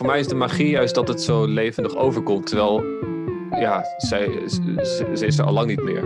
Voor 0.00 0.08
mij 0.08 0.20
is 0.20 0.28
de 0.28 0.34
magie 0.34 0.68
juist 0.68 0.94
dat 0.94 1.08
het 1.08 1.22
zo 1.22 1.46
levendig 1.46 1.96
overkomt. 1.96 2.46
Terwijl, 2.46 2.84
ja, 3.50 3.84
zij, 3.96 4.48
ze, 4.48 5.12
ze 5.16 5.26
is 5.26 5.38
er 5.38 5.44
al 5.44 5.52
lang 5.52 5.66
niet 5.66 5.82
meer. 5.82 6.02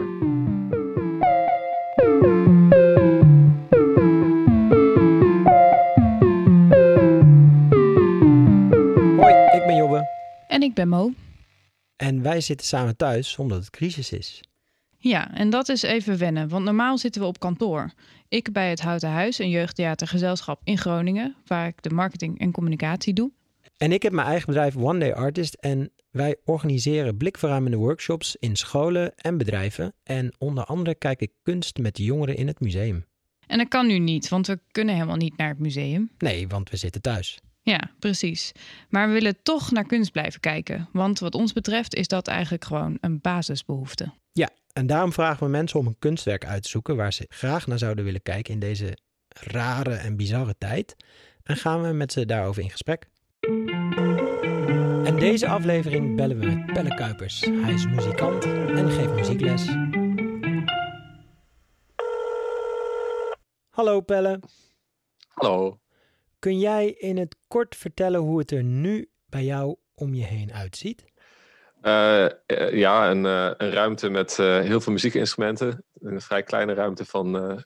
Hoi, 9.16 9.34
ik 9.52 9.66
ben 9.66 9.76
Jobbe. 9.76 10.08
En 10.48 10.62
ik 10.62 10.74
ben 10.74 10.88
Mo. 10.88 11.12
En 11.96 12.22
wij 12.22 12.40
zitten 12.40 12.66
samen 12.66 12.96
thuis 12.96 13.36
omdat 13.36 13.58
het 13.58 13.70
crisis 13.70 14.12
is. 14.12 14.42
Ja, 14.98 15.34
en 15.34 15.50
dat 15.50 15.68
is 15.68 15.82
even 15.82 16.18
wennen, 16.18 16.48
want 16.48 16.64
normaal 16.64 16.98
zitten 16.98 17.20
we 17.20 17.26
op 17.26 17.38
kantoor. 17.38 17.90
Ik 18.28 18.52
bij 18.52 18.70
het 18.70 18.80
Houten 18.80 19.10
Huis, 19.10 19.38
een 19.38 19.50
jeugdtheatergezelschap 19.50 20.60
in 20.64 20.78
Groningen, 20.78 21.36
waar 21.46 21.66
ik 21.66 21.82
de 21.82 21.90
marketing 21.90 22.38
en 22.38 22.52
communicatie 22.52 23.12
doe. 23.12 23.30
En 23.76 23.92
ik 23.92 24.02
heb 24.02 24.12
mijn 24.12 24.26
eigen 24.26 24.46
bedrijf 24.46 24.76
One 24.76 24.98
Day 24.98 25.12
Artist 25.12 25.54
en 25.54 25.92
wij 26.10 26.36
organiseren 26.44 27.16
blikverruimende 27.16 27.76
workshops 27.76 28.36
in 28.36 28.56
scholen 28.56 29.14
en 29.16 29.38
bedrijven. 29.38 29.94
En 30.02 30.34
onder 30.38 30.64
andere 30.64 30.94
kijk 30.94 31.20
ik 31.20 31.32
kunst 31.42 31.78
met 31.78 31.96
de 31.96 32.04
jongeren 32.04 32.36
in 32.36 32.46
het 32.46 32.60
museum. 32.60 33.04
En 33.46 33.58
dat 33.58 33.68
kan 33.68 33.86
nu 33.86 33.98
niet, 33.98 34.28
want 34.28 34.46
we 34.46 34.60
kunnen 34.70 34.94
helemaal 34.94 35.16
niet 35.16 35.36
naar 35.36 35.48
het 35.48 35.58
museum. 35.58 36.10
Nee, 36.18 36.48
want 36.48 36.70
we 36.70 36.76
zitten 36.76 37.00
thuis. 37.00 37.38
Ja, 37.62 37.90
precies. 37.98 38.52
Maar 38.88 39.06
we 39.06 39.12
willen 39.12 39.42
toch 39.42 39.70
naar 39.70 39.86
kunst 39.86 40.12
blijven 40.12 40.40
kijken, 40.40 40.88
want 40.92 41.18
wat 41.18 41.34
ons 41.34 41.52
betreft 41.52 41.94
is 41.94 42.08
dat 42.08 42.28
eigenlijk 42.28 42.64
gewoon 42.64 42.98
een 43.00 43.20
basisbehoefte. 43.20 44.12
Ja, 44.32 44.50
en 44.72 44.86
daarom 44.86 45.12
vragen 45.12 45.44
we 45.44 45.50
mensen 45.50 45.78
om 45.78 45.86
een 45.86 45.98
kunstwerk 45.98 46.46
uit 46.46 46.62
te 46.62 46.68
zoeken 46.68 46.96
waar 46.96 47.12
ze 47.12 47.24
graag 47.28 47.66
naar 47.66 47.78
zouden 47.78 48.04
willen 48.04 48.22
kijken 48.22 48.52
in 48.52 48.60
deze 48.60 48.98
rare 49.28 49.94
en 49.94 50.16
bizarre 50.16 50.54
tijd. 50.58 50.96
En 51.42 51.56
gaan 51.56 51.82
we 51.82 51.92
met 51.92 52.12
ze 52.12 52.26
daarover 52.26 52.62
in 52.62 52.70
gesprek. 52.70 53.08
En 55.04 55.16
deze 55.18 55.48
aflevering 55.48 56.16
bellen 56.16 56.38
we 56.38 56.46
met 56.46 56.66
Pelle 56.66 56.94
Kuipers. 56.94 57.40
Hij 57.40 57.72
is 57.72 57.86
muzikant 57.86 58.44
en 58.44 58.90
geeft 58.90 59.12
muziekles. 59.14 59.66
Hallo 63.70 64.00
Pelle, 64.00 64.40
Hallo. 65.28 65.80
kun 66.38 66.58
jij 66.58 66.90
in 66.90 67.16
het 67.16 67.36
kort 67.48 67.76
vertellen 67.76 68.20
hoe 68.20 68.38
het 68.38 68.50
er 68.50 68.64
nu 68.64 69.10
bij 69.26 69.44
jou 69.44 69.76
om 69.94 70.14
je 70.14 70.24
heen 70.24 70.52
uitziet? 70.52 71.04
Eh, 71.80 72.24
eh, 72.24 72.72
ja, 72.72 73.10
een, 73.10 73.26
eh, 73.26 73.50
een 73.56 73.70
ruimte 73.70 74.08
met 74.08 74.36
heel 74.36 74.80
veel 74.80 74.92
muziekinstrumenten. 74.92 75.84
Een 76.00 76.20
vrij 76.20 76.42
kleine 76.42 76.74
ruimte 76.74 77.04
van, 77.04 77.64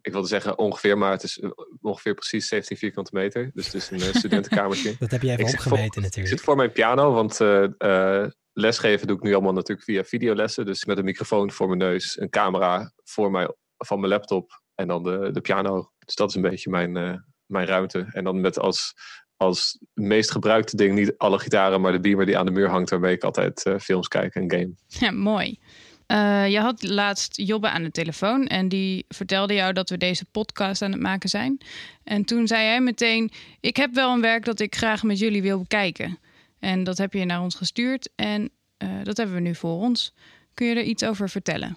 ik 0.00 0.12
wilde 0.12 0.28
zeggen 0.28 0.58
ongeveer, 0.58 0.98
maar 0.98 1.10
het 1.10 1.22
is 1.22 1.38
eh, 1.38 1.50
ongeveer 1.80 2.14
precies 2.14 2.48
17 2.48 2.76
vierkante 2.76 3.10
meter. 3.14 3.50
Dus 3.54 3.66
het 3.66 3.74
is 3.74 3.90
een 3.90 4.00
eh, 4.00 4.14
studentenkamertje. 4.14 4.94
Dat 4.98 5.10
heb 5.10 5.22
je 5.22 5.30
even 5.30 5.46
Ik 5.46 5.52
opgemeten 5.52 5.86
Ik 5.86 5.94
natuurlijk. 5.94 6.28
zit 6.28 6.40
voor 6.40 6.56
mijn 6.56 6.72
piano, 6.72 7.12
want 7.12 7.40
eh, 7.40 7.64
eh, 7.78 8.30
lesgeven 8.52 9.06
doe 9.06 9.16
ik 9.16 9.22
nu 9.22 9.32
allemaal 9.32 9.52
natuurlijk 9.52 9.86
via 9.86 10.04
videolessen. 10.04 10.66
Dus 10.66 10.84
met 10.84 10.98
een 10.98 11.04
microfoon 11.04 11.50
voor 11.50 11.66
mijn 11.66 11.78
neus, 11.78 12.20
een 12.20 12.30
camera 12.30 12.92
voor 13.04 13.30
mij, 13.30 13.48
van 13.76 14.00
mijn 14.00 14.12
laptop 14.12 14.62
en 14.74 14.88
dan 14.88 15.02
de, 15.02 15.30
de 15.32 15.40
piano. 15.40 15.90
Dus 16.04 16.14
dat 16.14 16.28
is 16.28 16.34
een 16.34 16.42
beetje 16.42 16.70
mijn, 16.70 16.96
eh, 16.96 17.14
mijn 17.46 17.66
ruimte. 17.66 18.06
En 18.12 18.24
dan 18.24 18.40
met 18.40 18.58
als, 18.58 18.94
als 19.36 19.78
meest 19.94 20.30
gebruikte 20.30 20.76
ding 20.76 20.94
niet 20.94 21.14
alle 21.16 21.38
gitaren, 21.38 21.80
maar 21.80 21.92
de 21.92 22.00
beamer 22.00 22.26
die 22.26 22.38
aan 22.38 22.46
de 22.46 22.52
muur 22.52 22.68
hangt, 22.68 22.90
waarmee 22.90 23.14
ik 23.14 23.22
altijd 23.22 23.64
eh, 23.64 23.78
films 23.78 24.08
kijk 24.08 24.34
en 24.34 24.50
game. 24.50 24.74
Ja, 24.86 25.10
mooi. 25.10 25.60
Eh, 26.08 26.48
je 26.48 26.60
had 26.60 26.82
laatst 26.82 27.36
Jobbe 27.36 27.68
aan 27.68 27.82
de 27.82 27.90
telefoon 27.90 28.46
en 28.46 28.68
die 28.68 29.04
vertelde 29.08 29.54
jou 29.54 29.72
dat 29.72 29.90
we 29.90 29.96
deze 29.96 30.24
podcast 30.24 30.82
aan 30.82 30.92
het 30.92 31.00
maken 31.00 31.28
zijn. 31.28 31.60
En 32.04 32.24
toen 32.24 32.46
zei 32.46 32.66
hij 32.66 32.80
meteen: 32.80 33.30
Ik 33.60 33.76
heb 33.76 33.94
wel 33.94 34.12
een 34.12 34.20
werk 34.20 34.44
dat 34.44 34.60
ik 34.60 34.74
graag 34.76 35.02
met 35.02 35.18
jullie 35.18 35.42
wil 35.42 35.58
bekijken. 35.58 36.18
En 36.58 36.84
dat 36.84 36.98
heb 36.98 37.12
je 37.12 37.24
naar 37.24 37.42
ons 37.42 37.54
gestuurd 37.54 38.08
en 38.16 38.50
eh, 38.76 38.88
dat 39.02 39.16
hebben 39.16 39.36
we 39.36 39.42
nu 39.42 39.54
voor 39.54 39.80
ons. 39.80 40.14
Kun 40.54 40.66
je 40.66 40.74
er 40.74 40.82
iets 40.82 41.04
over 41.04 41.28
vertellen? 41.28 41.76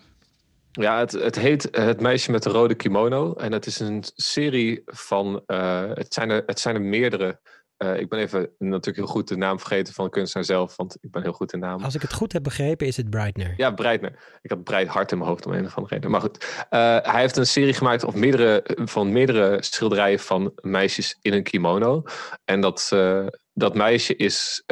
Ja, 0.72 1.00
het, 1.00 1.12
het 1.12 1.36
heet 1.40 1.68
Het 1.72 2.02
meisje 2.02 2.32
met 2.32 2.44
de 2.44 2.50
rode 2.50 2.76
kimono. 2.76 3.34
En 3.34 3.52
het 3.52 3.66
is 3.66 3.80
een 3.80 4.04
serie 4.16 4.82
van. 4.86 5.44
eh, 5.46 5.90
het, 5.94 6.14
zijn 6.14 6.30
er, 6.30 6.44
het 6.46 6.60
zijn 6.60 6.76
er 6.76 6.82
meerdere. 6.82 7.40
Eh, 7.82 8.00
ik 8.00 8.10
ben 8.10 8.20
even 8.20 8.50
natuurlijk 8.58 8.98
heel 8.98 9.06
goed 9.08 9.28
de 9.28 9.38
naam 9.38 9.60
vergeten 9.60 9.94
van 9.94 10.06
de 10.06 10.12
kunstenaar 10.12 10.46
zelf, 10.46 10.76
want 10.76 10.98
ik 11.02 11.12
ben 11.12 11.22
heel 11.22 11.34
goed 11.34 11.54
in 11.54 11.60
namen. 11.60 11.86
Als 11.86 11.96
ik 11.96 12.02
het 12.02 12.14
goed 12.14 12.34
heb 12.34 12.44
begrepen, 12.44 12.88
is 12.88 12.98
het 12.98 13.10
Breitner. 13.10 13.54
Ja, 13.58 13.72
Breitner. 13.72 14.40
Ik 14.42 14.50
had 14.50 14.64
Breit 14.64 14.88
hart 14.88 15.12
in 15.12 15.18
mijn 15.18 15.30
hoofd 15.30 15.46
om 15.46 15.52
een 15.52 15.66
of 15.66 15.76
andere 15.76 15.94
reden. 15.96 16.12
Maar 16.12 16.22
goed, 16.22 16.66
Eh, 16.70 16.98
hij 17.02 17.22
heeft 17.22 17.38
een 17.38 17.46
serie 17.46 17.74
gemaakt 17.74 18.04
of 18.04 18.16
meerdere, 18.16 18.64
van 18.76 19.12
meerdere 19.12 19.64
schilderijen 19.64 20.20
van 20.20 20.52
meisjes 20.56 21.18
in 21.22 21.34
een 21.34 21.44
kimono. 21.44 22.04
En 22.46 22.62
dat, 22.62 22.90
eh, 22.94 23.26
dat 23.54 23.76
meisje 23.76 24.16
is 24.16 24.64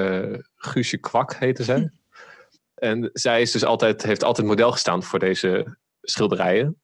Guusje 0.56 0.98
Kwak, 0.98 1.36
heette 1.36 1.64
zij. 1.64 1.90
En 2.76 3.10
zij 3.14 3.42
is 3.42 3.52
dus 3.52 3.66
altijd, 3.66 4.04
heeft 4.04 4.24
altijd 4.24 4.48
model 4.48 4.72
gestaan 4.72 5.04
voor 5.04 5.20
deze 5.20 5.78
schilderijen. 6.02 6.82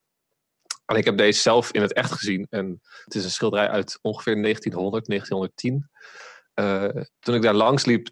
En 0.86 0.96
ik 0.96 1.04
heb 1.04 1.16
deze 1.16 1.40
zelf 1.40 1.72
in 1.72 1.82
het 1.82 1.92
echt 1.92 2.12
gezien. 2.12 2.46
En 2.50 2.80
het 3.04 3.14
is 3.14 3.24
een 3.24 3.30
schilderij 3.30 3.68
uit 3.68 3.98
ongeveer 4.02 4.42
1900, 4.42 5.06
1910. 5.06 5.90
Eh, 6.54 7.02
toen 7.18 7.34
ik 7.34 7.42
daar 7.42 7.54
langs 7.54 7.84
liep, 7.84 8.08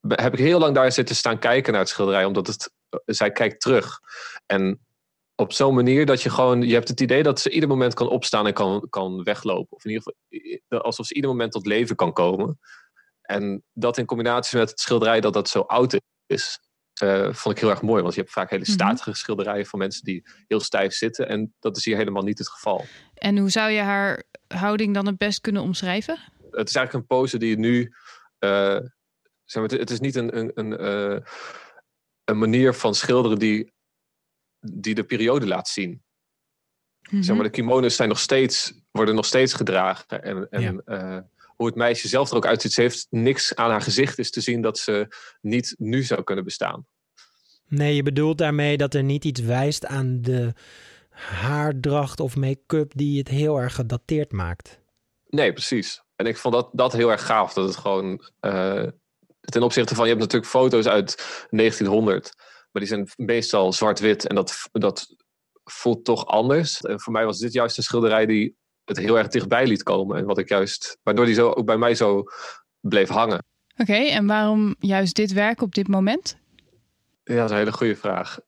heb 0.00 0.32
ik 0.32 0.38
heel 0.38 0.58
lang 0.58 0.74
daar 0.74 0.92
zitten 0.92 1.16
staan 1.16 1.38
kijken 1.38 1.72
naar 1.72 1.80
het 1.80 1.90
schilderij. 1.90 2.24
Omdat 2.24 2.46
het, 2.46 2.72
zij 3.04 3.30
kijkt 3.32 3.60
terug. 3.60 4.00
En 4.46 4.86
op 5.34 5.52
zo'n 5.52 5.74
manier 5.74 6.06
dat 6.06 6.22
je 6.22 6.30
gewoon... 6.30 6.62
Je 6.62 6.74
hebt 6.74 6.88
het 6.88 7.00
idee 7.00 7.22
dat 7.22 7.40
ze 7.40 7.50
ieder 7.50 7.68
moment 7.68 7.94
kan 7.94 8.08
opstaan 8.08 8.46
en 8.46 8.52
kan, 8.52 8.86
kan 8.90 9.22
weglopen. 9.22 9.76
Of 9.76 9.84
in 9.84 9.90
ieder 9.90 10.14
geval 10.28 10.80
alsof 10.80 11.06
ze 11.06 11.14
ieder 11.14 11.30
moment 11.30 11.52
tot 11.52 11.66
leven 11.66 11.96
kan 11.96 12.12
komen. 12.12 12.58
En 13.22 13.64
dat 13.72 13.98
in 13.98 14.06
combinatie 14.06 14.58
met 14.58 14.70
het 14.70 14.80
schilderij 14.80 15.20
dat 15.20 15.32
dat 15.32 15.48
zo 15.48 15.60
oud 15.60 16.00
is... 16.26 16.60
eh, 17.00 17.32
vond 17.32 17.54
ik 17.54 17.60
heel 17.60 17.70
erg 17.70 17.82
mooi. 17.82 18.02
Want 18.02 18.14
je 18.14 18.20
hebt 18.20 18.32
vaak 18.32 18.50
hele 18.50 18.62
Mhm. 18.62 18.72
statige 18.72 19.14
schilderijen 19.14 19.66
van 19.66 19.78
mensen 19.78 20.04
die 20.04 20.22
heel 20.46 20.60
stijf 20.60 20.92
zitten. 20.92 21.28
En 21.28 21.54
dat 21.60 21.76
is 21.76 21.84
hier 21.84 21.96
helemaal 21.96 22.22
niet 22.22 22.38
het 22.38 22.48
geval. 22.48 22.84
En 23.14 23.38
hoe 23.38 23.50
zou 23.50 23.70
je 23.70 23.80
haar 23.80 24.24
houding 24.48 24.94
dan 24.94 25.06
het 25.06 25.18
best 25.18 25.40
kunnen 25.40 25.62
omschrijven? 25.62 26.18
het 26.50 26.68
is 26.68 26.74
eigenlijk 26.74 26.92
een 27.10 27.16
pose 27.16 27.38
die 27.38 27.48
je 27.50 27.56
nu. 27.58 27.92
eh, 28.38 28.78
zeg 29.44 29.62
maar, 29.62 29.78
het- 29.78 29.90
is 29.90 30.00
niet 30.00 30.14
een, 30.14 30.36
een, 30.38 30.50
een, 30.54 30.76
eh, 30.78 31.26
een 32.24 32.38
manier 32.38 32.74
van 32.74 32.94
schilderen 32.94 33.38
die, 33.38 33.72
die 34.60 34.94
de 34.94 35.04
periode 35.04 35.46
laat 35.46 35.68
zien. 35.68 36.04
Zeg 37.20 37.34
maar, 37.34 37.44
de 37.44 37.50
kimono's 37.50 37.96
zijn 37.96 38.08
nog 38.08 38.18
steeds, 38.18 38.80
worden 38.90 39.14
nog 39.14 39.24
steeds 39.24 39.52
gedragen. 39.52 40.22
En, 40.22 40.48
en 40.50 40.82
Ja. 40.86 41.28
Hoe 41.56 41.66
het 41.66 41.74
meisje 41.74 42.08
zelf 42.08 42.30
er 42.30 42.36
ook 42.36 42.46
uitziet, 42.46 42.72
ze 42.72 42.80
heeft 42.80 43.06
niks 43.10 43.54
aan 43.54 43.70
haar 43.70 43.82
gezicht, 43.82 44.18
is 44.18 44.30
te 44.30 44.40
zien 44.40 44.62
dat 44.62 44.78
ze 44.78 45.06
niet 45.40 45.74
nu 45.78 46.02
zou 46.02 46.22
kunnen 46.22 46.44
bestaan. 46.44 46.86
Nee, 47.68 47.94
je 47.94 48.02
bedoelt 48.02 48.38
daarmee 48.38 48.76
dat 48.76 48.94
er 48.94 49.02
niet 49.02 49.24
iets 49.24 49.40
wijst 49.40 49.86
aan 49.86 50.22
de 50.22 50.52
haardracht 51.10 52.20
of 52.20 52.36
make-up 52.36 52.92
die 52.94 53.18
het 53.18 53.28
heel 53.28 53.60
erg 53.60 53.74
gedateerd 53.74 54.32
maakt. 54.32 54.80
Nee, 55.28 55.52
precies. 55.52 56.02
En 56.16 56.26
ik 56.26 56.36
vond 56.36 56.54
dat, 56.54 56.68
dat 56.72 56.92
heel 56.92 57.10
erg 57.10 57.26
gaaf. 57.26 57.52
Dat 57.52 57.66
het 57.66 57.76
gewoon 57.76 58.30
eh, 58.40 58.86
ten 59.40 59.62
opzichte 59.62 59.94
van, 59.94 60.04
je 60.04 60.10
hebt 60.10 60.22
natuurlijk 60.22 60.50
foto's 60.50 60.86
uit 60.86 61.16
1900, 61.50 62.32
maar 62.72 62.82
die 62.82 62.86
zijn 62.86 63.08
meestal 63.16 63.72
zwart-wit 63.72 64.26
en 64.26 64.34
dat, 64.34 64.68
dat 64.72 65.14
voelt 65.64 66.04
toch 66.04 66.26
anders. 66.26 66.80
En 66.80 67.00
voor 67.00 67.12
mij 67.12 67.24
was 67.24 67.38
dit 67.38 67.52
juist 67.52 67.76
een 67.76 67.82
schilderij 67.82 68.26
die 68.26 68.56
het 68.88 68.98
heel 68.98 69.18
erg 69.18 69.28
dichtbij 69.28 69.66
liet 69.66 69.82
komen. 69.82 70.16
En 70.16 70.24
wat 70.24 70.38
ik 70.38 70.48
juist, 70.48 70.98
waardoor 71.02 71.24
die 71.24 71.34
zo 71.34 71.50
ook 71.50 71.66
bij 71.66 71.76
mij 71.76 71.94
zo 71.94 72.24
bleef 72.80 73.08
hangen. 73.08 73.44
Oké, 73.76 73.92
en 73.92 74.26
waarom 74.26 74.74
juist 74.78 75.16
dit 75.16 75.32
werk 75.32 75.62
op 75.62 75.74
dit 75.74 75.88
moment? 75.88 76.38
Ja, 77.24 77.34
dat 77.34 77.44
is 77.44 77.50
een 77.50 77.56
hele 77.56 77.72
goede 77.72 77.96
vraag. 77.96 78.38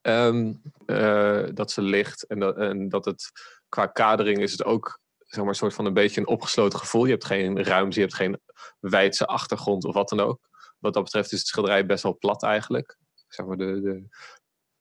Ehm, 0.00 0.52
eh, 0.86 1.44
dat 1.54 1.70
ze 1.70 1.82
ligt 1.82 2.26
en 2.26 2.38
dat, 2.38 2.56
en 2.56 2.88
dat 2.88 3.04
het 3.04 3.30
qua 3.68 3.86
kadering 3.86 4.38
is 4.38 4.52
het 4.52 4.64
ook 4.64 5.00
zeg 5.32 5.40
maar, 5.40 5.48
een 5.48 5.58
soort 5.58 5.74
van 5.74 5.86
een 5.86 5.94
beetje 5.94 6.20
een 6.20 6.26
opgesloten 6.26 6.78
gevoel. 6.78 7.04
Je 7.04 7.10
hebt 7.10 7.24
geen 7.24 7.64
ruimte, 7.64 7.94
je 7.94 8.00
hebt 8.00 8.16
geen 8.16 8.40
wijdse 8.80 9.26
achtergrond 9.26 9.84
of 9.84 9.94
wat 9.94 10.08
dan 10.08 10.20
ook. 10.20 10.40
Wat 10.78 10.94
dat 10.94 11.04
betreft 11.04 11.32
is 11.32 11.38
het 11.38 11.48
schilderij 11.48 11.86
best 11.86 12.02
wel 12.02 12.16
plat 12.18 12.42
eigenlijk. 12.42 12.96
Zeg 13.28 13.46
maar 13.46 13.56
de, 13.56 13.80
de 13.80 14.06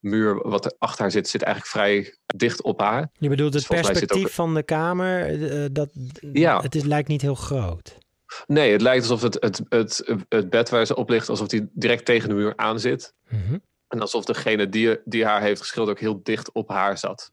muur 0.01 0.47
wat 0.47 0.65
er 0.65 0.73
achter 0.77 1.01
haar 1.01 1.11
zit, 1.11 1.27
zit 1.27 1.41
eigenlijk 1.41 1.73
vrij 1.75 2.17
dicht 2.35 2.61
op 2.61 2.79
haar. 2.79 3.09
Je 3.19 3.29
bedoelt 3.29 3.53
het 3.53 3.67
Dus 3.67 3.79
perspectief 3.81 4.23
ook- 4.25 4.29
van 4.31 4.53
de 4.53 4.63
kamer, 4.63 5.43
eh, 5.51 5.65
dat, 5.71 5.89
Ja. 6.33 6.61
het 6.61 6.75
is, 6.75 6.83
lijkt 6.83 7.07
niet 7.07 7.21
heel 7.21 7.35
groot. 7.35 7.97
Nee, 8.47 8.71
het 8.71 8.81
lijkt 8.81 9.01
alsof 9.01 9.21
het, 9.21 9.37
het, 9.39 9.61
het, 9.69 10.15
het 10.29 10.49
bed 10.49 10.69
waar 10.69 10.85
ze 10.85 10.95
op 10.95 11.09
ligt, 11.09 11.29
alsof 11.29 11.47
die 11.47 11.69
direct 11.73 12.05
tegen 12.05 12.29
de 12.29 12.35
muur 12.35 12.53
aan 12.55 12.79
zit. 12.79 13.13
Mhm. 13.29 13.57
En 13.87 13.99
alsof 14.01 14.25
degene 14.25 14.69
die, 14.69 14.97
die 15.05 15.25
haar 15.25 15.41
heeft 15.41 15.61
geschilderd 15.61 15.97
ook 15.97 16.03
heel 16.03 16.19
dicht 16.23 16.51
op 16.51 16.69
haar 16.69 16.97
zat. 16.97 17.31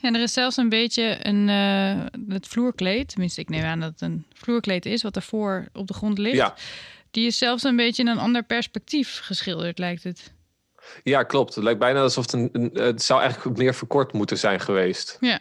En 0.00 0.14
er 0.14 0.22
is 0.22 0.32
zelfs 0.32 0.56
een 0.56 0.68
beetje 0.68 1.18
een, 1.26 1.48
eh, 1.48 2.20
het 2.34 2.46
vloerkleed, 2.48 3.08
tenminste 3.08 3.40
ik 3.40 3.48
neem 3.48 3.64
aan 3.64 3.80
dat 3.80 3.90
het 3.90 4.00
een 4.00 4.26
vloerkleed 4.34 4.86
is, 4.86 5.02
wat 5.02 5.16
ervoor 5.16 5.68
op 5.72 5.86
de 5.86 5.94
grond 5.94 6.18
ligt. 6.18 6.36
Ja. 6.36 6.54
Die 7.10 7.26
is 7.26 7.38
zelfs 7.38 7.62
een 7.62 7.76
beetje 7.76 8.02
in 8.02 8.08
een 8.08 8.18
ander 8.18 8.42
perspectief 8.42 9.20
geschilderd, 9.22 9.78
lijkt 9.78 10.02
het. 10.04 10.34
Ja, 11.02 11.22
klopt. 11.22 11.54
Het 11.54 11.64
lijkt 11.64 11.78
bijna 11.78 12.00
alsof 12.00 12.24
het 12.24 12.32
een, 12.32 12.48
een- 12.52 12.70
het 12.82 13.02
zou 13.02 13.20
eigenlijk 13.20 13.56
meer 13.58 13.74
verkort 13.74 14.12
moeten 14.12 14.38
zijn 14.38 14.60
geweest. 14.60 15.16
Ja. 15.20 15.40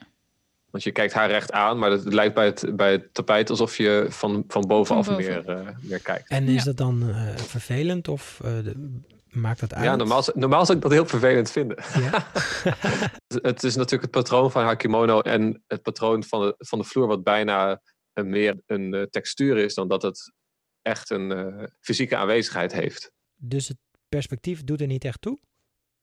Want 0.70 0.84
je 0.84 0.92
kijkt 0.92 1.14
haar 1.14 1.30
recht 1.30 1.52
aan, 1.52 1.78
maar 1.80 1.92
het 1.92 2.14
lijkt 2.14 2.34
bij 2.36 2.46
het, 2.46 2.76
bij 2.76 2.92
het 2.92 3.14
tapijt 3.14 3.50
alsof 3.50 3.78
je 3.78 4.06
van, 4.10 4.44
van 4.48 4.68
bovenaf 4.68 5.06
Van 5.06 5.16
boven. 5.16 5.44
meer, 5.46 5.50
eh, 5.58 5.68
meer 5.82 6.02
kijkt. 6.02 6.30
En 6.30 6.44
is 6.48 6.54
Ja. 6.54 6.64
dat 6.64 6.78
dan 6.78 7.10
eh, 7.10 7.36
vervelend 7.38 8.08
of 8.08 8.40
eh, 8.44 8.52
de- 8.64 9.00
maakt 9.30 9.60
dat 9.60 9.74
uit? 9.74 9.84
Ja, 9.84 9.96
normaal, 9.96 10.24
normaal 10.34 10.66
zou 10.66 10.78
ik 10.78 10.84
dat 10.84 10.92
heel 10.94 11.06
vervelend 11.06 11.52
vinden. 11.52 11.78
Ja? 12.00 12.28
Het 13.52 13.64
is 13.64 13.76
natuurlijk 13.76 14.02
het 14.02 14.12
patroon 14.12 14.52
van 14.52 14.64
haar 14.64 14.76
kimono 14.78 15.20
en 15.22 15.64
het 15.68 15.82
patroon 15.82 16.24
van 16.24 16.42
de, 16.42 16.56
van 16.58 16.80
de 16.80 16.86
vloer, 16.86 17.08
wat 17.08 17.24
bijna 17.24 17.82
een, 18.14 18.30
meer 18.30 18.56
een 18.66 18.94
eh, 18.94 19.02
textuur 19.04 19.58
is 19.58 19.74
dan 19.74 19.88
dat 19.88 20.02
het 20.02 20.34
echt 20.82 21.10
een 21.10 21.32
eh, 21.32 21.64
fysieke 21.80 22.16
aanwezigheid 22.16 22.74
heeft. 22.74 23.12
Dus 23.36 23.68
het 23.68 23.78
perspectief 24.10 24.64
doet 24.64 24.82
er 24.82 24.88
niet 24.88 25.04
echt 25.06 25.22
toe? 25.22 25.38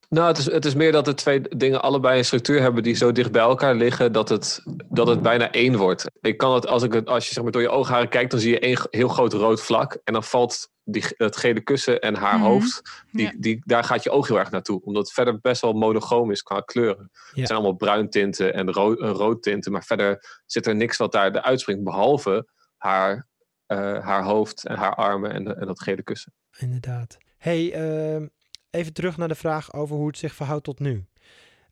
Nou, 0.08 0.26
het 0.28 0.38
is, 0.38 0.44
het 0.44 0.64
is 0.64 0.74
meer 0.74 0.92
dat 0.92 1.04
de 1.04 1.14
twee 1.14 1.40
dingen 1.40 1.82
allebei 1.82 2.18
een 2.18 2.24
structuur 2.24 2.60
hebben 2.60 2.82
die 2.82 2.94
zo 2.94 3.12
dicht 3.12 3.32
bij 3.32 3.42
elkaar 3.42 3.74
liggen 3.74 4.12
dat 4.12 4.28
het, 4.28 4.62
dat 4.88 5.06
het 5.06 5.22
bijna 5.22 5.50
één 5.52 5.76
wordt. 5.76 6.10
Ik 6.20 6.36
kan 6.38 6.54
het, 6.54 6.66
als, 6.66 6.82
ik 6.82 6.92
het, 6.92 7.06
als 7.06 7.26
je 7.28 7.32
zeg 7.34 7.42
maar, 7.42 7.52
door 7.52 7.62
je 7.62 7.70
oogharen 7.70 8.08
kijkt, 8.08 8.30
dan 8.30 8.40
zie 8.40 8.50
je 8.50 8.58
één 8.58 8.78
heel 8.90 9.08
groot 9.08 9.32
rood 9.32 9.60
vlak. 9.62 9.98
En 10.04 10.12
dan 10.12 10.24
valt 10.24 10.68
die, 10.84 11.04
het 11.16 11.36
gele 11.36 11.60
kussen 11.60 12.00
en 12.00 12.14
haar 12.14 12.38
Mhm. 12.38 12.44
hoofd, 12.46 12.82
die, 13.12 13.24
Ja. 13.26 13.32
die, 13.38 13.62
daar 13.64 13.84
gaat 13.84 14.02
je 14.02 14.10
oog 14.10 14.28
heel 14.28 14.38
erg 14.38 14.50
naartoe. 14.50 14.82
Omdat 14.84 15.02
het 15.04 15.12
verder 15.12 15.40
best 15.40 15.60
wel 15.60 15.72
monochroom 15.72 16.30
is 16.30 16.42
qua 16.42 16.60
kleuren. 16.60 17.10
Het 17.12 17.46
zijn 17.46 17.58
allemaal 17.58 17.72
bruintinten 17.76 18.54
en 18.54 18.72
ro 18.72 18.94
eh, 18.94 19.10
roodtinten. 19.10 19.72
Maar 19.72 19.84
verder 19.84 20.40
zit 20.46 20.66
er 20.66 20.76
niks 20.76 20.96
wat 20.96 21.12
daar 21.12 21.40
uitspringt, 21.42 21.84
behalve 21.84 22.48
haar, 22.76 23.26
eh, 23.66 23.78
haar 24.04 24.24
hoofd 24.24 24.66
en 24.66 24.76
haar 24.76 24.94
armen 24.94 25.32
en, 25.32 25.60
en 25.60 25.66
dat 25.66 25.82
gele 25.82 26.02
kussen. 26.02 26.32
Inderdaad. 26.58 27.16
Hey, 27.44 27.72
ehm, 27.72 28.26
even 28.70 28.92
terug 28.92 29.16
naar 29.16 29.28
de 29.28 29.34
vraag 29.34 29.72
over 29.72 29.96
hoe 29.96 30.06
het 30.06 30.18
zich 30.18 30.34
verhoudt 30.34 30.64
tot 30.64 30.78
nu. 30.78 31.06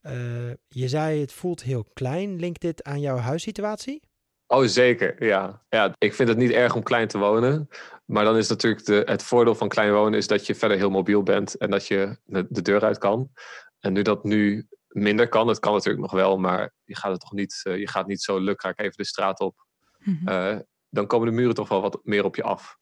Eh, 0.01 0.49
je 0.67 0.87
zei 0.87 1.21
het 1.21 1.33
voelt 1.33 1.63
heel 1.63 1.85
klein. 1.93 2.39
Linkt 2.39 2.61
dit 2.61 2.83
aan 2.83 2.99
jouw 2.99 3.17
huissituatie? 3.17 4.01
Oh, 4.47 4.65
zeker. 4.65 5.25
Ja. 5.25 5.65
ja, 5.69 5.95
ik 5.97 6.13
vind 6.13 6.29
het 6.29 6.37
niet 6.37 6.51
erg 6.51 6.75
om 6.75 6.83
klein 6.83 7.07
te 7.07 7.17
wonen. 7.17 7.67
Maar 8.05 8.23
dan 8.23 8.37
is 8.37 8.49
natuurlijk 8.49 8.85
de, 8.85 9.01
het 9.05 9.23
voordeel 9.23 9.55
van 9.55 9.67
klein 9.67 9.93
wonen 9.93 10.19
is 10.19 10.27
dat 10.27 10.45
je 10.45 10.55
verder 10.55 10.77
heel 10.77 10.89
mobiel 10.89 11.23
bent 11.23 11.57
en 11.57 11.69
dat 11.69 11.87
je 11.87 12.17
de, 12.23 12.45
de 12.49 12.61
deur 12.61 12.83
uit 12.83 12.97
kan. 12.97 13.31
En 13.79 13.93
nu 13.93 14.01
dat 14.01 14.23
nu 14.23 14.67
minder 14.87 15.29
kan, 15.29 15.47
het 15.47 15.59
kan 15.59 15.73
natuurlijk 15.73 16.01
nog 16.01 16.11
wel, 16.11 16.37
maar 16.37 16.73
je 16.83 16.95
gaat 16.95 17.11
het 17.11 17.19
toch 17.19 17.33
niet, 17.33 17.61
eh, 17.63 17.77
je 17.77 17.87
gaat 17.87 18.07
niet 18.07 18.21
zo 18.21 18.39
lukraak 18.39 18.79
even 18.79 18.97
de 18.97 19.05
straat 19.05 19.39
op. 19.39 19.65
Mhm. 19.99 20.27
Eh, 20.27 20.57
dan 20.89 21.07
komen 21.07 21.27
de 21.27 21.33
muren 21.33 21.55
toch 21.55 21.69
wel 21.69 21.81
wat 21.81 21.99
meer 22.03 22.23
op 22.23 22.35
je 22.35 22.43
af. 22.43 22.77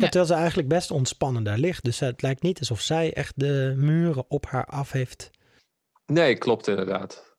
Ja. 0.00 0.08
Terwijl 0.08 0.26
ze 0.26 0.34
eigenlijk 0.34 0.68
best 0.68 0.90
ontspannen 0.90 1.42
daar 1.42 1.58
ligt. 1.58 1.84
Dus 1.84 1.98
het 1.98 2.22
lijkt 2.22 2.42
niet 2.42 2.58
alsof 2.58 2.80
zij 2.80 3.12
echt 3.12 3.32
de 3.36 3.74
muren 3.76 4.24
op 4.28 4.46
haar 4.46 4.64
af 4.64 4.92
heeft. 4.92 5.30
Nee, 6.06 6.38
klopt 6.38 6.68
inderdaad. 6.68 7.30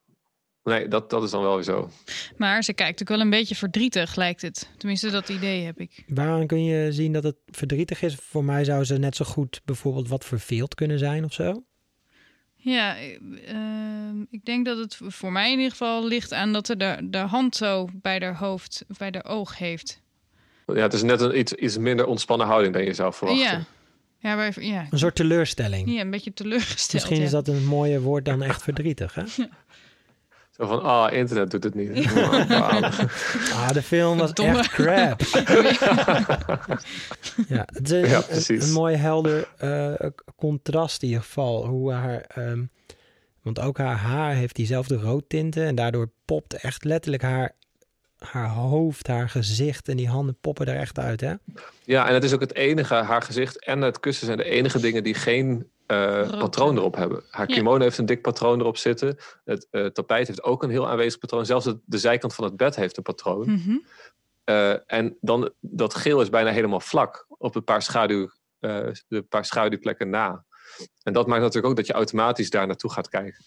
Nee, 0.62 0.88
dat, 0.88 1.10
dat 1.10 1.22
is 1.22 1.30
dan 1.30 1.42
wel 1.42 1.54
weer 1.54 1.64
zo. 1.64 1.90
Maar 2.36 2.62
ze 2.62 2.72
kijkt 2.72 3.00
ook 3.02 3.08
wel 3.08 3.20
een 3.20 3.30
beetje 3.30 3.54
verdrietig, 3.54 4.16
lijkt 4.16 4.42
het. 4.42 4.70
Tenminste, 4.78 5.10
dat 5.10 5.28
idee 5.28 5.64
heb 5.64 5.80
ik. 5.80 6.04
Waaraan 6.06 6.46
kun 6.46 6.64
je 6.64 6.92
zien 6.92 7.12
dat 7.12 7.22
het 7.22 7.36
verdrietig 7.46 8.02
is? 8.02 8.14
Voor 8.14 8.44
mij 8.44 8.64
zou 8.64 8.84
ze 8.84 8.98
net 8.98 9.16
zo 9.16 9.24
goed 9.24 9.60
bijvoorbeeld 9.64 10.08
wat 10.08 10.24
verveeld 10.24 10.74
kunnen 10.74 10.98
zijn 10.98 11.24
of 11.24 11.32
zo. 11.32 11.64
Ja, 12.54 12.96
eh, 12.96 13.16
ehm, 13.46 14.24
ik 14.30 14.44
denk 14.44 14.64
dat 14.64 14.78
het 14.78 14.98
voor 15.06 15.32
mij 15.32 15.46
in 15.46 15.56
ieder 15.56 15.70
geval 15.70 16.06
ligt 16.06 16.32
aan 16.32 16.52
dat 16.52 16.66
ze 16.66 16.76
de, 16.76 17.08
de 17.10 17.18
hand 17.18 17.56
zo 17.56 17.88
bij 17.92 18.18
haar 18.20 18.36
hoofd, 18.36 18.84
bij 18.98 19.08
haar 19.12 19.24
oog 19.24 19.58
heeft. 19.58 20.01
Ja, 20.66 20.74
het 20.82 20.92
is 20.92 21.02
net 21.02 21.20
een 21.20 21.38
iets, 21.38 21.52
iets 21.52 21.78
minder 21.78 22.06
ontspannen 22.06 22.46
houding 22.46 22.74
dan 22.74 22.84
je 22.84 22.94
zou 22.94 23.12
verwachten. 23.12 23.44
Ja. 23.44 23.64
Ja, 24.18 24.36
wij, 24.36 24.52
ja. 24.60 24.86
Een 24.90 24.98
soort 24.98 25.14
teleurstelling. 25.14 25.92
ja, 25.94 26.00
een 26.00 26.10
beetje 26.10 26.32
teleurgesteld. 26.32 26.92
Misschien 26.92 27.16
ja. 27.16 27.22
is 27.24 27.30
dat 27.30 27.48
een 27.48 27.64
mooier 27.64 28.00
woord 28.00 28.24
dan 28.24 28.42
echt 28.42 28.62
verdrietig, 28.62 29.14
hè? 29.14 29.22
Zo 30.56 30.66
van, 30.66 30.82
ah, 30.82 31.12
internet 31.12 31.50
doet 31.50 31.64
het 31.64 31.74
niet. 31.74 31.90
Ah, 33.52 33.68
de 33.70 33.82
film 33.82 34.18
was 34.18 34.34
Domme. 34.34 34.58
echt 34.58 34.70
crap. 34.70 35.20
ja, 37.48 37.66
het 37.72 37.90
is 37.90 38.10
Ja, 38.10 38.16
een, 38.16 38.24
precies. 38.24 38.66
een 38.66 38.72
mooi 38.72 38.96
helder 38.96 39.48
eh, 39.58 39.92
contrast 40.36 41.02
in 41.02 41.08
ieder 41.08 41.22
geval. 41.24 41.66
Hoe 41.66 41.92
haar, 41.92 42.20
ehm, 42.20 42.64
want 43.42 43.60
ook 43.60 43.78
haar 43.78 43.96
haar 43.96 44.34
heeft 44.34 44.56
diezelfde 44.56 44.96
roodtinten 44.96 45.66
en 45.66 45.74
daardoor 45.74 46.10
popt 46.24 46.54
echt 46.54 46.84
letterlijk 46.84 47.22
haar, 47.22 47.54
haar 48.22 48.48
hoofd, 48.48 49.06
haar 49.06 49.28
gezicht 49.28 49.88
en 49.88 49.96
die 49.96 50.08
handen 50.08 50.36
poppen 50.40 50.66
er 50.66 50.76
echt 50.76 50.98
uit, 50.98 51.20
hè? 51.20 51.34
Ja, 51.84 52.08
en 52.08 52.14
het 52.14 52.24
is 52.24 52.32
ook 52.32 52.40
het 52.40 52.54
enige, 52.54 52.94
haar 52.94 53.22
gezicht 53.22 53.64
en 53.64 53.80
het 53.80 54.00
kussen 54.00 54.26
zijn 54.26 54.38
de 54.38 54.44
enige 54.44 54.80
dingen 54.80 55.02
die 55.02 55.14
geen 55.14 55.70
eh, 55.86 56.38
patroon 56.38 56.76
erop 56.76 56.94
hebben. 56.96 57.22
Haar 57.30 57.48
Ja. 57.48 57.54
kimono 57.54 57.82
heeft 57.82 57.98
een 57.98 58.06
dik 58.06 58.22
patroon 58.22 58.60
erop 58.60 58.76
zitten. 58.76 59.16
Het 59.44 59.66
eh, 59.70 59.86
tapijt 59.86 60.26
heeft 60.26 60.42
ook 60.42 60.62
een 60.62 60.70
heel 60.70 60.88
aanwezig 60.88 61.18
patroon. 61.18 61.46
Zelfs 61.46 61.64
het- 61.64 61.80
de 61.84 61.98
zijkant 61.98 62.34
van 62.34 62.44
het 62.44 62.56
bed 62.56 62.76
heeft 62.76 62.96
een 62.96 63.02
patroon. 63.02 63.50
Mhm. 63.52 63.76
Eh, 64.44 64.92
en 64.92 65.16
dan 65.20 65.52
dat 65.60 65.94
geel 65.94 66.20
is 66.20 66.28
bijna 66.30 66.50
helemaal 66.50 66.80
vlak 66.80 67.26
op 67.28 67.54
een 67.54 67.64
paar, 67.64 67.82
schaduw, 67.82 68.30
eh, 68.58 68.86
de 69.08 69.22
paar 69.22 69.44
schaduwplekken 69.44 70.10
na. 70.10 70.44
En 71.02 71.12
dat 71.12 71.26
maakt 71.26 71.40
natuurlijk 71.40 71.66
ook 71.68 71.76
dat 71.76 71.86
je 71.86 71.92
automatisch 71.92 72.50
daar 72.50 72.66
naartoe 72.66 72.92
gaat 72.92 73.08
kijken. 73.08 73.44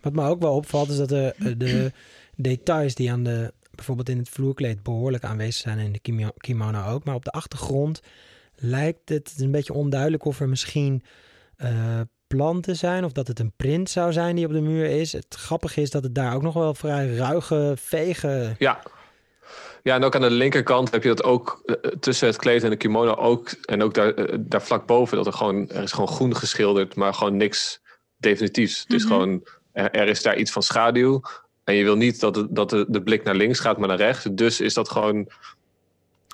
Wat 0.00 0.12
me 0.12 0.26
ook 0.28 0.40
wel 0.40 0.54
opvalt 0.54 0.88
is 0.90 0.96
dat 0.96 1.08
de, 1.08 1.34
de 1.56 1.92
details 2.36 2.94
die 2.94 3.12
aan 3.12 3.22
de, 3.22 3.52
bijvoorbeeld 3.86 4.08
in 4.08 4.18
het 4.18 4.28
vloerkleed 4.28 4.82
behoorlijk 4.82 5.24
aanwezig 5.24 5.54
zijn 5.62 5.78
en 5.78 5.84
in 5.84 5.92
de 5.92 5.98
kimo- 5.98 6.32
kimono 6.36 6.84
ook. 6.86 7.04
Maar 7.04 7.14
op 7.14 7.24
de 7.24 7.30
achtergrond 7.30 8.00
lijkt 8.56 9.08
het, 9.08 9.34
een 9.38 9.50
beetje 9.50 9.72
onduidelijk 9.72 10.24
of 10.24 10.40
er 10.40 10.48
misschien 10.48 11.02
eh, 11.56 12.00
planten 12.26 12.76
zijn 12.76 13.04
of 13.04 13.12
dat 13.12 13.28
het 13.28 13.38
een 13.38 13.52
print 13.56 13.90
zou 13.90 14.12
zijn 14.12 14.36
die 14.36 14.46
op 14.46 14.52
de 14.52 14.60
muur 14.60 14.84
is. 14.84 15.12
Het 15.12 15.26
grappige 15.38 15.80
is 15.80 15.90
dat 15.90 16.02
het 16.02 16.14
daar 16.14 16.34
ook 16.34 16.42
nog 16.42 16.54
wel 16.54 16.74
vrij 16.74 17.14
ruige 17.14 17.72
vegen... 17.76 18.54
Ja. 18.58 18.82
Ja, 19.82 19.94
en 19.94 20.04
ook 20.04 20.14
aan 20.14 20.20
de 20.20 20.30
linkerkant 20.30 20.90
heb 20.90 21.02
je 21.02 21.08
dat 21.08 21.22
ook 21.22 21.62
eh, 21.64 21.74
tussen 22.00 22.26
het 22.26 22.36
kleed 22.36 22.62
en 22.62 22.70
de 22.70 22.76
kimono 22.76 23.14
ook. 23.14 23.50
En 23.64 23.82
ook 23.82 23.94
daar, 23.94 24.14
eh, 24.14 24.38
daar 24.40 24.62
vlak 24.62 24.86
boven, 24.86 25.16
dat 25.16 25.26
er 25.26 25.32
gewoon, 25.32 25.68
er 25.68 25.82
is 25.82 25.92
gewoon 25.92 26.08
groen 26.08 26.36
geschilderd, 26.36 26.94
maar 26.94 27.14
gewoon 27.14 27.36
niks 27.36 27.80
definitiefs. 28.16 28.80
Het 28.82 28.92
is 28.92 29.04
Mhm. 29.04 29.12
gewoon, 29.12 29.46
er, 29.72 29.90
er 29.90 30.08
is 30.08 30.22
daar 30.22 30.36
iets 30.36 30.50
van 30.50 30.62
schaduw. 30.62 31.20
En 31.64 31.74
je 31.74 31.84
wil 31.84 31.96
niet 31.96 32.20
dat, 32.20 32.36
het, 32.36 32.54
dat 32.54 32.70
de, 32.70 32.86
de 32.88 33.02
blik 33.02 33.24
naar 33.24 33.34
links 33.34 33.60
gaat, 33.60 33.78
maar 33.78 33.88
naar 33.88 33.96
rechts. 33.96 34.28
Dus 34.32 34.60
is 34.60 34.74
dat 34.74 34.88
gewoon 34.88 35.28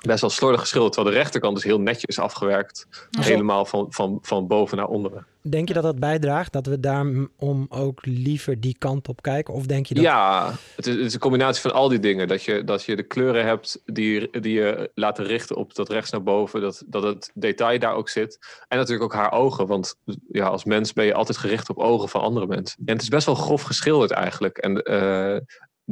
best 0.05 0.21
wel 0.21 0.29
slordig 0.29 0.59
geschilderd. 0.59 0.93
Terwijl 0.93 1.15
de 1.15 1.21
rechterkant 1.21 1.57
is 1.57 1.63
heel 1.63 1.79
netjes 1.79 2.19
afgewerkt. 2.19 2.87
Ja. 3.09 3.21
Helemaal 3.21 3.65
van, 3.65 3.85
van, 3.89 4.19
van 4.21 4.47
boven 4.47 4.77
naar 4.77 4.87
onderen. 4.87 5.25
Denk 5.41 5.67
je 5.67 5.73
dat 5.73 5.83
dat 5.83 5.99
bijdraagt 5.99 6.53
dat 6.53 6.65
we 6.65 6.79
daarom 6.79 7.65
ook 7.69 8.05
liever 8.05 8.59
die 8.59 8.75
kant 8.77 9.07
op 9.07 9.21
kijken? 9.21 9.53
Of 9.53 9.65
denk 9.65 9.85
je 9.85 9.93
dat... 9.93 10.03
Ja, 10.03 10.53
het 10.75 10.87
is, 10.87 10.95
het 10.95 11.05
is 11.05 11.13
een 11.13 11.19
combinatie 11.19 11.61
van 11.61 11.73
al 11.73 11.89
die 11.89 11.99
dingen. 11.99 12.27
Dat 12.27 12.43
je, 12.43 12.63
dat 12.63 12.83
je 12.83 12.95
de 12.95 13.03
kleuren 13.03 13.45
hebt 13.45 13.81
die, 13.85 14.39
die 14.39 14.53
je 14.53 14.91
laten 14.93 15.25
richten 15.25 15.55
op 15.55 15.75
dat 15.75 15.89
rechts 15.89 16.11
naar 16.11 16.23
boven. 16.23 16.61
Dat, 16.61 16.83
dat 16.85 17.03
het 17.03 17.31
detail 17.33 17.79
daar 17.79 17.93
ook 17.93 18.09
zit. 18.09 18.39
En 18.67 18.77
natuurlijk 18.77 19.13
ook 19.13 19.19
haar 19.19 19.31
ogen. 19.31 19.67
Want 19.67 19.95
ja, 20.31 20.47
als 20.47 20.63
mens 20.63 20.93
ben 20.93 21.05
je 21.05 21.13
altijd 21.13 21.37
gericht 21.37 21.69
op 21.69 21.77
ogen 21.77 22.09
van 22.09 22.21
andere 22.21 22.47
mensen. 22.47 22.81
En 22.85 22.93
het 22.93 23.01
is 23.01 23.09
best 23.09 23.25
wel 23.25 23.35
grof 23.35 23.61
geschilderd 23.61 24.11
eigenlijk. 24.11 24.57
En 24.57 24.83
eh, 24.83 25.37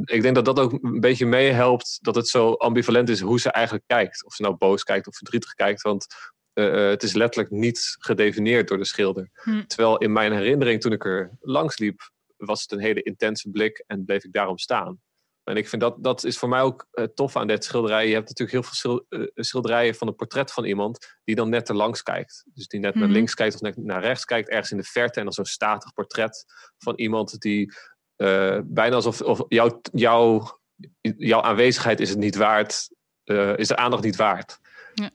ik 0.04 0.22
denk 0.22 0.34
dat 0.34 0.44
dat 0.44 0.58
ook 0.58 0.72
een 0.82 1.00
beetje 1.00 1.26
meehelpt 1.26 1.98
dat 2.00 2.14
het 2.14 2.28
zo 2.28 2.52
ambivalent 2.52 3.08
is 3.08 3.20
hoe 3.20 3.40
ze 3.40 3.50
eigenlijk 3.50 3.84
kijkt. 3.86 4.24
Of 4.24 4.34
ze 4.34 4.42
nou 4.42 4.54
boos 4.56 4.82
kijkt 4.82 5.06
of 5.06 5.16
verdrietig 5.16 5.54
kijkt. 5.54 5.82
Want 5.82 6.06
eh, 6.52 6.66
eh, 6.84 6.90
het 6.90 7.02
is 7.02 7.12
letterlijk 7.12 7.50
niet 7.52 7.96
gedefinieerd 7.98 8.68
door 8.68 8.78
de 8.78 8.84
schilder. 8.84 9.30
Hm. 9.32 9.62
Terwijl 9.66 9.98
in 9.98 10.12
mijn 10.12 10.32
herinnering 10.32 10.80
toen 10.80 10.92
ik 10.92 11.04
er 11.04 11.30
langs 11.40 11.78
liep, 11.78 12.10
was 12.36 12.62
het 12.62 12.72
een 12.72 12.80
hele 12.80 13.02
intense 13.02 13.50
blik 13.50 13.84
en 13.86 14.04
bleef 14.04 14.24
ik 14.24 14.32
daarom 14.32 14.58
staan. 14.58 15.00
En 15.44 15.56
ik 15.56 15.68
vind 15.68 15.82
dat, 15.82 16.04
dat 16.04 16.24
is 16.24 16.38
voor 16.38 16.48
mij 16.48 16.60
ook 16.60 16.86
eh, 16.90 17.04
tof 17.04 17.36
aan 17.36 17.46
dit 17.46 17.64
schilderij. 17.64 18.06
Je 18.08 18.14
hebt 18.14 18.28
natuurlijk 18.28 18.50
heel 18.58 18.62
veel 18.72 18.74
schil- 19.08 19.30
schilderijen 19.34 19.94
van 19.94 20.08
een 20.08 20.14
portret 20.14 20.52
van 20.52 20.64
iemand 20.64 21.16
die 21.24 21.34
dan 21.34 21.48
net 21.48 21.68
erlangs 21.68 22.02
kijkt. 22.02 22.44
Dus 22.54 22.66
die 22.66 22.80
net 22.80 22.94
naar 22.94 23.04
Mhm. 23.04 23.12
links 23.12 23.34
kijkt 23.34 23.54
of 23.54 23.60
net 23.60 23.76
naar 23.76 24.00
rechts 24.00 24.24
kijkt, 24.24 24.48
ergens 24.48 24.70
in 24.70 24.76
de 24.76 24.82
verte. 24.84 25.18
En 25.18 25.24
dan 25.24 25.34
zo'n 25.34 25.44
statig 25.44 25.92
portret 25.92 26.44
van 26.78 26.94
iemand 26.96 27.40
die 27.40 27.72
eh, 28.18 28.58
bijna 28.64 28.94
alsof 28.94 29.20
of 29.20 29.44
jouw, 29.48 29.80
jouw, 29.92 30.58
jouw 31.00 31.40
aanwezigheid 31.40 32.00
is 32.00 32.08
het 32.08 32.18
niet 32.18 32.36
waard, 32.36 32.90
eh, 33.24 33.56
is 33.56 33.68
de 33.68 33.76
aandacht 33.76 34.02
niet 34.02 34.16
waard. 34.16 34.58
Ja. 34.94 35.10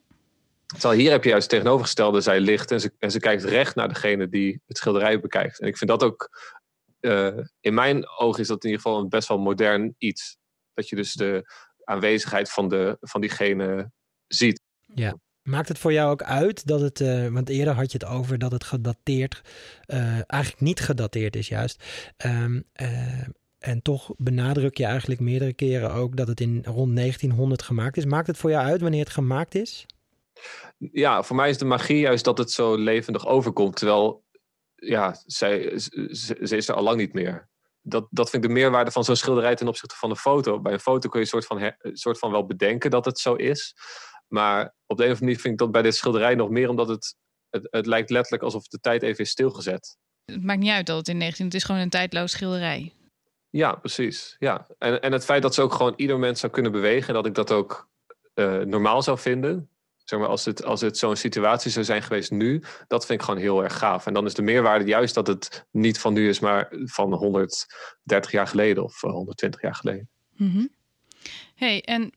Terwijl 0.66 1.00
hier 1.00 1.10
heb 1.10 1.24
je 1.24 1.30
juist 1.30 1.48
tegenovergestelde. 1.48 2.20
Zij 2.20 2.40
ligt 2.40 2.70
en 2.70 2.80
ze, 2.80 2.92
en 2.98 3.10
ze 3.10 3.18
kijkt 3.18 3.44
recht 3.44 3.74
naar 3.74 3.88
degene 3.88 4.28
die 4.28 4.60
het 4.66 4.76
schilderij 4.76 5.20
bekijkt. 5.20 5.60
En 5.60 5.66
ik 5.68 5.76
vind 5.76 5.90
dat 5.90 6.02
ook, 6.02 6.30
eh, 7.00 7.38
in 7.60 7.74
mijn 7.74 8.08
ogen 8.18 8.40
is 8.40 8.48
dat 8.48 8.64
in 8.64 8.70
ieder 8.70 8.84
geval 8.84 9.00
een 9.00 9.08
best 9.08 9.28
wel 9.28 9.38
modern 9.38 9.94
iets. 9.98 10.36
Dat 10.74 10.88
je 10.88 10.96
dus 10.96 11.12
de 11.12 11.42
aanwezigheid 11.84 12.50
van, 12.50 12.68
de, 12.68 12.96
van 13.00 13.20
diegene 13.20 13.90
ziet. 14.26 14.60
Maakt 15.44 15.68
het 15.68 15.78
voor 15.78 15.92
jou 15.92 16.10
ook 16.10 16.22
uit 16.22 16.66
dat 16.66 16.80
het, 16.80 17.00
eh, 17.00 17.28
want 17.28 17.48
eerder 17.48 17.74
had 17.74 17.92
je 17.92 17.98
het 17.98 18.06
over 18.08 18.38
dat 18.38 18.52
het 18.52 18.64
gedateerd, 18.64 19.42
eh, 19.86 20.30
eigenlijk 20.30 20.60
niet 20.60 20.80
gedateerd 20.80 21.36
is 21.36 21.48
juist. 21.48 21.84
Ehm, 22.16 22.60
eh, 22.72 23.26
en 23.58 23.82
toch 23.82 24.14
benadruk 24.16 24.76
je 24.76 24.84
eigenlijk 24.84 25.20
meerdere 25.20 25.52
keren 25.52 25.92
ook 25.92 26.16
dat 26.16 26.26
het 26.26 26.40
in 26.40 26.64
rond 26.66 26.92
1900 26.92 27.62
gemaakt 27.62 27.96
is. 27.96 28.04
Maakt 28.04 28.26
het 28.26 28.36
voor 28.36 28.50
jou 28.50 28.66
uit 28.66 28.80
wanneer 28.80 29.04
het 29.04 29.12
gemaakt 29.12 29.54
is? 29.54 29.86
Ja, 30.78 31.22
voor 31.22 31.36
mij 31.36 31.50
is 31.50 31.58
de 31.58 31.64
magie 31.64 31.98
juist 31.98 32.24
dat 32.24 32.38
het 32.38 32.50
zo 32.50 32.76
levendig 32.76 33.26
overkomt. 33.26 33.76
Terwijl, 33.76 34.24
ja, 34.74 35.22
zij, 35.26 35.78
ze, 35.78 36.36
is 36.38 36.68
er 36.68 36.74
al 36.74 36.82
lang 36.82 36.96
niet 36.96 37.12
meer. 37.12 37.48
dat, 37.80 38.06
dat 38.10 38.30
vind 38.30 38.44
ik 38.44 38.48
de 38.48 38.54
meerwaarde 38.54 38.90
van 38.90 39.04
zo'n 39.04 39.16
schilderij 39.16 39.54
ten 39.54 39.68
opzichte 39.68 39.96
van 39.96 40.10
een 40.10 40.16
foto. 40.16 40.60
Bij 40.60 40.72
een 40.72 40.80
foto 40.80 41.08
kun 41.08 41.20
je 41.20 41.26
soort 41.26 41.46
van, 41.46 41.74
soort 41.92 42.18
van 42.18 42.30
wel 42.30 42.46
bedenken 42.46 42.90
dat 42.90 43.04
het 43.04 43.18
zo 43.18 43.34
is. 43.34 43.74
Maar 44.28 44.74
op 44.86 44.96
de 44.96 45.04
een 45.04 45.10
of 45.10 45.20
andere 45.20 45.20
manier 45.20 45.40
vind 45.40 45.52
ik 45.52 45.58
dat 45.58 45.72
bij 45.72 45.82
dit 45.82 45.94
schilderij 45.94 46.34
nog 46.34 46.50
meer, 46.50 46.68
omdat 46.68 46.88
het, 46.88 47.16
het, 47.50 47.68
het 47.70 47.86
lijkt 47.86 48.10
letterlijk 48.10 48.42
alsof 48.42 48.66
de 48.66 48.80
tijd 48.80 49.02
even 49.02 49.24
is 49.24 49.30
stilgezet. 49.30 49.96
Het 50.24 50.44
maakt 50.44 50.60
niet 50.60 50.70
uit 50.70 50.86
dat 50.86 50.96
het 50.96 51.08
in 51.08 51.16
19... 51.16 51.44
Het 51.44 51.54
is 51.54 51.64
gewoon 51.64 51.80
een 51.80 51.90
tijdloos 51.90 52.30
schilderij. 52.30 52.92
Ja, 53.50 53.74
precies. 53.74 54.36
Ja. 54.38 54.66
En, 54.78 55.02
en 55.02 55.12
het 55.12 55.24
feit 55.24 55.42
dat 55.42 55.54
ze 55.54 55.62
ook 55.62 55.72
gewoon 55.72 55.92
ieder 55.96 56.18
mens 56.18 56.40
zou 56.40 56.52
kunnen 56.52 56.72
bewegen, 56.72 57.14
dat 57.14 57.26
ik 57.26 57.34
dat 57.34 57.52
ook 57.52 57.88
eh, 58.34 58.58
normaal 58.58 59.02
zou 59.02 59.18
vinden. 59.18 59.68
Zeg 60.04 60.18
maar, 60.18 60.28
als 60.28 60.44
het, 60.44 60.64
als 60.64 60.80
het 60.80 60.98
zo'n 60.98 61.16
situatie 61.16 61.70
zou 61.70 61.84
zijn 61.84 62.02
geweest 62.02 62.30
nu, 62.30 62.62
dat 62.86 63.06
vind 63.06 63.18
ik 63.20 63.24
gewoon 63.24 63.40
heel 63.40 63.62
erg 63.62 63.78
gaaf. 63.78 64.06
En 64.06 64.14
dan 64.14 64.26
is 64.26 64.34
de 64.34 64.42
meerwaarde 64.42 64.84
juist 64.84 65.14
dat 65.14 65.26
het 65.26 65.66
niet 65.70 65.98
van 65.98 66.12
nu 66.12 66.28
is, 66.28 66.40
maar 66.40 66.68
van 66.70 67.12
130 67.12 68.30
jaar 68.30 68.46
geleden 68.46 68.84
of 68.84 69.02
eh, 69.02 69.10
120 69.10 69.60
jaar 69.62 69.74
geleden. 69.74 70.08
Mhm. 70.36 70.66
hey, 71.54 71.82
en 71.82 72.12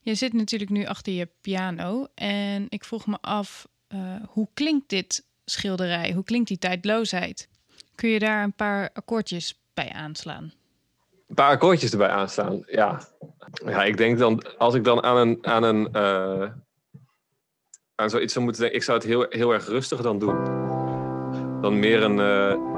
Je 0.00 0.14
zit 0.14 0.32
natuurlijk 0.32 0.70
nu 0.70 0.86
achter 0.86 1.12
je 1.12 1.28
piano. 1.40 2.06
En 2.14 2.66
ik 2.68 2.84
vroeg 2.84 3.06
me 3.06 3.18
af, 3.20 3.68
eh, 3.86 3.98
hoe 4.28 4.48
klinkt 4.54 4.88
dit 4.88 5.24
schilderij? 5.44 6.12
Hoe 6.12 6.24
klinkt 6.24 6.48
die 6.48 6.58
tijdloosheid? 6.58 7.48
Kun 7.94 8.08
je 8.08 8.18
daar 8.18 8.42
een 8.42 8.52
paar 8.52 8.90
akkoordjes 8.92 9.60
bij 9.74 9.92
aanslaan? 9.92 10.52
Een 11.28 11.34
paar 11.34 11.50
akkoordjes 11.50 11.92
erbij 11.92 12.08
aanstaan, 12.08 12.62
ja. 12.66 13.00
Ja, 13.64 13.84
ik 13.84 13.96
denk 13.96 14.18
dan, 14.18 14.58
als 14.58 14.74
ik 14.74 14.84
dan 14.84 15.02
aan 15.02 15.16
een, 15.16 15.46
aan 15.46 15.62
een, 15.62 15.92
eh, 15.92 16.50
aan 17.94 18.10
zoiets 18.10 18.32
zou 18.32 18.44
moeten 18.44 18.62
denken, 18.62 18.80
ik 18.80 18.86
zou 18.86 18.98
het 18.98 19.06
heel, 19.06 19.26
heel 19.28 19.52
erg 19.52 19.66
rustig 19.66 20.00
dan 20.00 20.18
doen. 20.18 20.44
Dan 21.60 21.78
meer 21.78 22.02
een, 22.02 22.20
eh, 22.20 22.75